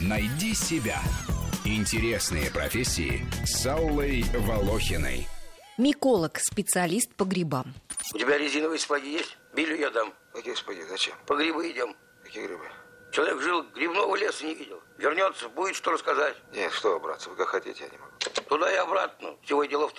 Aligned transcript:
Найди 0.00 0.54
себя. 0.54 1.00
Интересные 1.64 2.50
профессии 2.50 3.26
с 3.44 3.66
Аллой 3.66 4.24
Волохиной. 4.34 5.28
Миколог, 5.78 6.38
специалист 6.38 7.14
по 7.14 7.24
грибам. 7.24 7.74
У 8.14 8.18
тебя 8.18 8.38
резиновые 8.38 8.78
сапоги 8.78 9.12
есть? 9.12 9.36
Билю 9.54 9.76
я 9.76 9.90
дам. 9.90 10.12
Какие 10.32 10.54
сапоги? 10.54 10.82
Зачем? 10.88 11.14
По 11.26 11.36
грибы 11.36 11.70
идем. 11.70 11.94
Какие 12.22 12.46
грибы? 12.46 12.64
Человек 13.12 13.42
жил, 13.42 13.64
грибного 13.74 14.14
леса 14.14 14.44
не 14.44 14.54
видел. 14.54 14.80
Вернется, 14.96 15.48
будет 15.48 15.74
что 15.74 15.90
рассказать. 15.90 16.36
Нет, 16.52 16.72
что, 16.72 17.00
братцы, 17.00 17.28
вы 17.28 17.36
как 17.36 17.48
хотите, 17.48 17.82
я 17.84 17.88
не 17.90 17.98
могу. 17.98 18.12
Туда 18.48 18.72
и 18.72 18.76
обратно. 18.76 19.34
Всего 19.42 19.64
и 19.64 19.68
делов-то. 19.68 19.89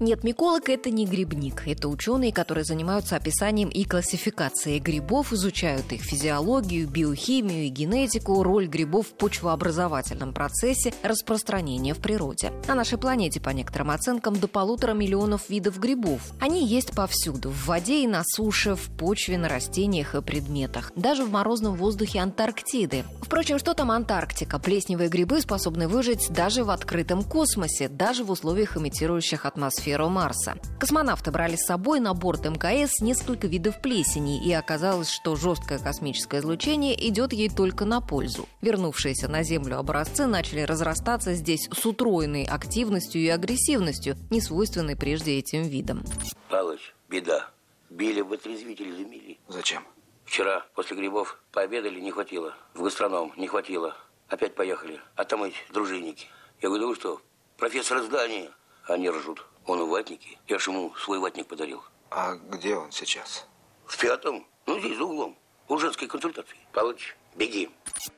Нет, 0.00 0.24
миколог– 0.24 0.68
это 0.70 0.88
не 0.88 1.04
грибник. 1.04 1.64
Это 1.66 1.86
ученые, 1.86 2.32
которые 2.32 2.64
занимаются 2.64 3.16
описанием 3.16 3.68
и 3.68 3.84
классификацией 3.84 4.78
грибов, 4.78 5.34
изучают 5.34 5.92
их 5.92 6.00
физиологию, 6.00 6.88
биохимию 6.88 7.64
и 7.64 7.68
генетику, 7.68 8.42
роль 8.42 8.66
грибов 8.66 9.08
в 9.08 9.12
почвообразовательном 9.12 10.32
процессе, 10.32 10.94
распространения 11.02 11.92
в 11.92 11.98
природе. 11.98 12.50
На 12.66 12.74
нашей 12.74 12.96
планете, 12.96 13.40
по 13.40 13.50
некоторым 13.50 13.90
оценкам, 13.90 14.40
до 14.40 14.48
полутора 14.48 14.94
миллионов 14.94 15.50
видов 15.50 15.78
грибов. 15.78 16.22
Они 16.40 16.66
есть 16.66 16.92
повсюду– 16.92 17.50
в 17.50 17.66
воде 17.66 18.02
и 18.02 18.06
на 18.06 18.22
суше, 18.24 18.76
в 18.76 18.88
почве, 18.96 19.36
на 19.36 19.50
растениях 19.50 20.14
и 20.14 20.22
предметах. 20.22 20.92
Даже 20.96 21.24
в 21.24 21.30
морозном 21.30 21.74
воздухе 21.74 22.20
Антарктиды. 22.20 23.04
Впрочем, 23.20 23.58
что 23.58 23.74
там 23.74 23.90
Антарктика? 23.90 24.58
Плесневые 24.58 25.10
грибы 25.10 25.42
способны 25.42 25.88
выжить 25.88 26.30
даже 26.30 26.64
в 26.64 26.70
открытом 26.70 27.22
космосе, 27.22 27.88
даже 27.90 28.24
в 28.24 28.30
условиях, 28.30 28.78
имитирующих 28.78 29.44
атмосферу 29.44 29.89
Марса. 29.98 30.56
Космонавты 30.78 31.30
брали 31.30 31.56
с 31.56 31.66
собой 31.66 32.00
на 32.00 32.14
борт 32.14 32.44
МКС 32.46 33.00
несколько 33.00 33.46
видов 33.46 33.80
плесени, 33.80 34.44
и 34.44 34.52
оказалось, 34.52 35.10
что 35.10 35.36
жесткое 35.36 35.78
космическое 35.78 36.40
излучение 36.40 36.94
идет 37.08 37.32
ей 37.32 37.48
только 37.48 37.84
на 37.84 38.00
пользу. 38.00 38.48
Вернувшиеся 38.62 39.28
на 39.28 39.42
Землю 39.42 39.78
образцы 39.78 40.26
начали 40.26 40.60
разрастаться 40.60 41.34
здесь 41.34 41.68
с 41.70 41.86
утроенной 41.86 42.44
активностью 42.44 43.20
и 43.20 43.28
агрессивностью, 43.28 44.16
не 44.30 44.40
свойственной 44.40 44.96
прежде 44.96 45.38
этим 45.38 45.62
видам. 45.62 46.02
Палыч, 46.48 46.94
беда. 47.08 47.50
Били 47.90 48.20
в 48.20 48.32
отрезвитель 48.32 48.92
замели. 48.96 49.38
Зачем? 49.48 49.84
Вчера 50.24 50.64
после 50.74 50.96
грибов 50.96 51.40
пообедали, 51.50 51.98
не 51.98 52.12
хватило. 52.12 52.54
В 52.74 52.82
гастроном 52.82 53.32
не 53.36 53.48
хватило. 53.48 53.96
Опять 54.28 54.54
поехали. 54.54 55.00
А 55.16 55.24
там 55.24 55.42
эти 55.42 55.56
дружинники. 55.72 56.28
Я 56.60 56.68
говорю, 56.68 56.84
да 56.84 56.88
вы 56.90 56.94
что, 56.94 57.20
профессор 57.56 58.00
здания? 58.02 58.50
Они 58.90 59.08
ржут. 59.08 59.46
Он 59.66 59.84
в 59.84 59.88
ватнике. 59.88 60.36
Я 60.48 60.58
ж 60.58 60.66
ему 60.66 60.92
свой 60.96 61.20
ватник 61.20 61.46
подарил. 61.46 61.80
А 62.10 62.34
где 62.34 62.74
он 62.74 62.90
сейчас? 62.90 63.46
В 63.86 63.96
пятом. 63.96 64.44
Ну, 64.66 64.80
здесь 64.80 64.96
за 64.98 65.04
углом. 65.04 65.36
У 65.68 65.78
женской 65.78 66.08
консультации. 66.08 66.56
Палыч, 66.72 67.16
беги. 67.36 67.70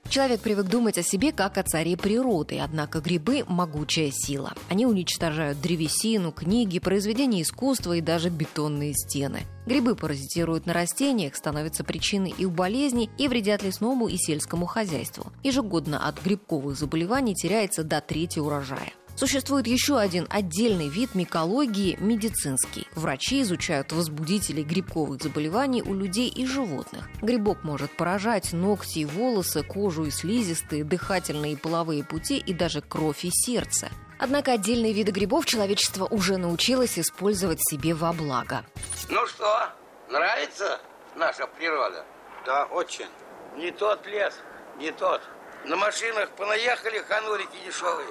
Человек 0.09 0.41
привык 0.41 0.67
думать 0.67 0.97
о 0.97 1.03
себе 1.03 1.33
как 1.33 1.59
о 1.59 1.63
царе 1.63 1.99
природы, 1.99 2.59
однако 2.59 3.01
грибы– 3.01 3.45
могучая 3.49 4.11
сила. 4.11 4.55
Они 4.71 4.87
уничтожают 4.87 5.61
древесину, 5.61 6.33
книги, 6.33 6.79
произведения 6.79 7.43
искусства 7.43 7.95
и 7.95 8.01
даже 8.01 8.31
бетонные 8.31 8.95
стены. 8.95 9.43
Грибы 9.67 9.95
паразитируют 9.95 10.65
на 10.65 10.73
растениях, 10.73 11.37
становятся 11.37 11.85
причиной 11.85 12.31
их 12.31 12.51
болезней 12.51 13.11
и 13.19 13.29
вредят 13.29 13.63
лесному 13.63 14.09
и 14.09 14.17
сельскому 14.17 14.65
хозяйству. 14.65 15.33
Ежегодно 15.43 16.07
от 16.07 16.23
грибковых 16.23 16.79
заболеваний 16.79 17.35
теряется 17.35 17.85
до 17.85 18.01
трети 18.01 18.39
урожая. 18.39 18.93
Существует 19.17 19.67
еще 19.67 19.99
один 19.99 20.27
отдельный 20.31 20.89
вид 20.89 21.15
микологии– 21.15 21.97
медицинский. 22.01 22.89
Врачи 22.95 23.43
изучают 23.43 23.93
возбудители 23.93 24.63
грибковых 24.63 25.23
заболеваний 25.23 25.83
у 25.83 25.95
людей 25.95 26.29
и 26.29 26.47
животных. 26.47 27.09
Грибок 27.21 27.63
может 27.63 27.97
поражать 27.97 28.53
ногти 28.53 29.01
и 29.01 29.05
волосы, 29.05 29.63
кожу 29.63 30.07
и 30.07 30.11
слизистые, 30.11 30.85
дыхательные 30.85 31.53
и 31.53 31.57
половые 31.57 32.05
пути 32.05 32.39
и 32.39 32.53
даже 32.53 32.81
кровь 32.81 33.25
и 33.25 33.31
сердце. 33.31 33.91
Однако 34.19 34.53
отдельные 34.53 34.93
виды 34.93 35.13
грибов 35.13 35.47
человечество 35.47 36.07
уже 36.07 36.37
научилось 36.37 36.99
использовать 36.99 37.61
себе 37.61 37.95
во 37.95 38.13
благо. 38.13 38.65
Ну 39.09 39.27
что, 39.27 39.69
нравится 40.09 40.81
наша 41.17 41.47
природа? 41.47 42.05
Да, 42.47 42.65
очень. 42.67 43.09
Не 43.57 43.71
тот 43.73 44.07
лес, 44.07 44.35
не 44.79 44.91
тот. 44.93 45.21
На 45.65 45.77
машинах 45.77 46.31
понаехали 46.31 46.99
ханурики 46.99 47.57
дешевые. 47.67 48.09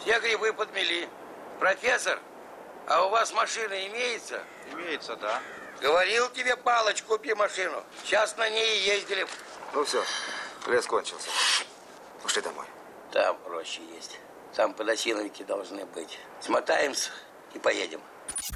Все 0.00 0.18
грибы 0.20 0.52
подмели. 0.52 1.08
Профессор, 1.58 2.20
а 2.86 3.04
у 3.06 3.10
вас 3.10 3.32
машина 3.32 3.86
имеется? 3.86 4.42
Имеется, 4.72 5.16
да. 5.16 5.40
Говорил 5.80 6.28
тебе, 6.30 6.56
Палыч, 6.56 7.02
купи 7.02 7.34
машину. 7.34 7.82
Сейчас 8.04 8.36
на 8.36 8.48
ней 8.48 8.80
ездили. 8.80 9.26
Ну 9.72 9.84
все, 9.84 10.02
лес 10.66 10.86
кончился. 10.86 11.28
Пошли 12.22 12.42
домой. 12.42 12.66
Там 13.12 13.36
проще 13.38 13.82
есть. 13.94 14.18
Там 14.54 14.74
подосиновики 14.74 15.44
должны 15.44 15.84
быть. 15.86 16.18
Смотаемся 16.40 17.10
и 17.54 17.58
поедем. 17.58 18.00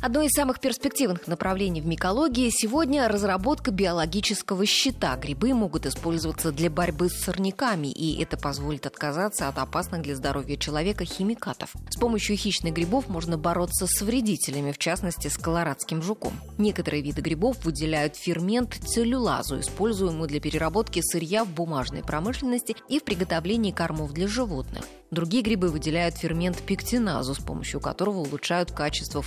Одно 0.00 0.22
из 0.22 0.31
самых 0.31 0.60
перспективных 0.60 1.26
направлений 1.26 1.81
в 1.81 1.87
микологии 1.87 2.50
сегодня 2.50 3.09
разработка 3.09 3.70
биологического 3.70 4.66
щита. 4.66 5.16
Грибы 5.16 5.54
могут 5.54 5.87
использоваться 5.87 6.53
для 6.53 6.70
борьбы 6.70 7.09
с 7.09 7.22
сорняками, 7.22 7.88
и 7.88 8.21
это 8.22 8.37
позволит 8.37 8.87
отказаться 8.87 9.48
от 9.48 9.59
опасных 9.59 10.03
для 10.03 10.16
здоровья 10.16 10.56
человека 10.56 11.04
химикатов. 11.04 11.72
С 11.91 11.97
помощью 11.97 12.37
хищных 12.37 12.75
грибов 12.75 13.09
можно 13.09 13.37
бороться 13.38 13.87
с 13.87 14.03
вредителями, 14.03 14.72
в 14.72 14.78
частности, 14.78 15.28
с 15.28 15.37
колорадским 15.37 16.03
жуком. 16.03 16.32
Некоторые 16.59 17.03
виды 17.03 17.21
грибов 17.21 17.65
выделяют 17.65 18.16
фермент 18.16 18.75
целлюлазу, 18.75 19.60
используемую 19.60 20.28
для 20.28 20.41
переработки 20.41 21.00
сырья 21.03 21.44
в 21.44 21.50
бумажной 21.50 22.03
промышленности 22.03 22.76
и 22.88 22.98
в 22.98 23.04
приготовлении 23.04 23.72
кормов 23.72 24.12
для 24.12 24.28
животных. 24.28 24.84
Другие 25.12 25.42
грибы 25.42 25.69
выделяют 25.69 26.16
фермент 26.16 26.56
пектиназу, 26.62 27.34
с 27.34 27.38
помощью 27.38 27.81
которого 27.81 28.21
улучшают 28.21 28.72
качество 28.72 29.21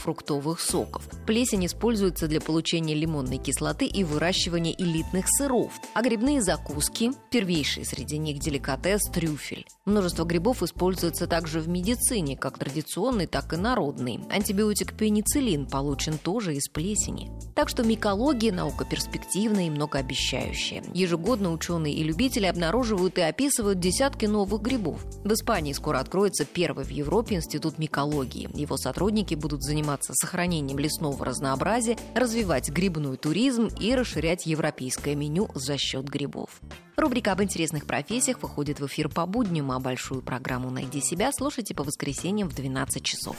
фруктовых 0.45 0.59
соков. 0.59 1.03
Плесень 1.25 1.65
используется 1.65 2.27
для 2.27 2.39
получения 2.39 2.93
лимонной 2.93 3.37
кислоты 3.37 3.85
и 3.85 4.03
выращивания 4.03 4.75
элитных 4.77 5.25
сыров. 5.27 5.73
А 5.93 6.01
грибные 6.01 6.41
закуски– 6.41 7.11
первейший 7.31 7.85
среди 7.85 8.17
них 8.17 8.39
деликатес– 8.39 9.01
трюфель. 9.13 9.65
Множество 9.85 10.23
грибов 10.23 10.61
используется 10.63 11.27
также 11.27 11.59
в 11.59 11.67
медицине, 11.67 12.37
как 12.37 12.57
традиционный, 12.57 13.27
так 13.27 13.53
и 13.53 13.57
народный. 13.57 14.19
Антибиотик 14.29 14.93
пенициллин 14.93 15.65
получен 15.65 16.17
тоже 16.17 16.55
из 16.55 16.67
плесени. 16.67 17.31
Так 17.55 17.69
что 17.69 17.83
микология– 17.83 18.51
наука 18.53 18.85
перспективная 18.85 19.67
и 19.67 19.69
многообещающая. 19.69 20.83
Ежегодно 20.93 21.51
ученые 21.51 21.93
и 21.93 22.03
любители 22.03 22.45
обнаруживают 22.45 23.17
и 23.17 23.21
описывают 23.21 23.79
десятки 23.79 24.25
новых 24.25 24.61
грибов. 24.61 25.03
В 25.23 25.31
Испании 25.33 25.73
скоро 25.73 25.99
откроется 25.99 26.45
первый 26.45 26.85
в 26.85 26.89
Европе 26.89 27.35
институт 27.35 27.79
микологии. 27.79 28.49
Его 28.53 28.77
сотрудники 28.77 29.35
будут 29.35 29.63
заниматься 29.63 30.13
сохранением 30.35 30.77
лесного 30.79 31.23
разнообразия, 31.23 31.97
развивать 32.13 32.69
грибной 32.69 33.15
туризм 33.15 33.69
и 33.79 33.95
расширять 33.95 34.45
европейское 34.45 35.15
меню 35.15 35.47
за 35.55 35.77
счет 35.77 36.09
грибов. 36.09 36.49
Рубрика 36.97 37.31
об 37.31 37.41
интересных 37.41 37.85
профессиях 37.85 38.41
выходит 38.41 38.81
в 38.81 38.87
эфир 38.87 39.07
по 39.07 39.25
будням, 39.25 39.71
а 39.71 39.79
большую 39.79 40.21
программу 40.21 40.69
«Найди 40.71 40.99
себя» 40.99 41.31
слушайте 41.31 41.73
по 41.73 41.83
воскресеньям 41.83 42.49
в 42.49 42.55
12 42.55 43.01
часов. 43.01 43.37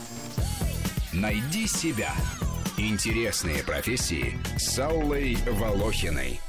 Найди 1.13 1.67
себя. 1.67 2.13
Интересные 2.79 3.63
профессии 3.63 4.39
с 4.57 4.79
Аллой 4.79 5.37
Волохиной. 5.47 6.41